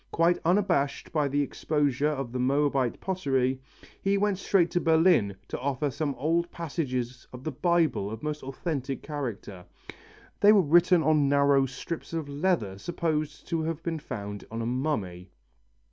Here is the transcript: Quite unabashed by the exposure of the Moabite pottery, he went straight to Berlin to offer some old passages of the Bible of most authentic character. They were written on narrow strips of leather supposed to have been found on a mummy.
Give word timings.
Quite 0.11 0.39
unabashed 0.43 1.11
by 1.13 1.27
the 1.27 1.43
exposure 1.43 2.09
of 2.09 2.31
the 2.31 2.39
Moabite 2.39 2.99
pottery, 2.99 3.61
he 4.01 4.17
went 4.17 4.39
straight 4.39 4.71
to 4.71 4.81
Berlin 4.81 5.35
to 5.49 5.59
offer 5.59 5.91
some 5.91 6.15
old 6.15 6.49
passages 6.49 7.27
of 7.31 7.43
the 7.43 7.51
Bible 7.51 8.09
of 8.09 8.23
most 8.23 8.41
authentic 8.41 9.03
character. 9.03 9.63
They 10.39 10.53
were 10.53 10.61
written 10.63 11.03
on 11.03 11.29
narrow 11.29 11.67
strips 11.67 12.13
of 12.13 12.27
leather 12.27 12.79
supposed 12.79 13.47
to 13.49 13.61
have 13.61 13.83
been 13.83 13.99
found 13.99 14.43
on 14.49 14.59
a 14.63 14.65
mummy. 14.65 15.29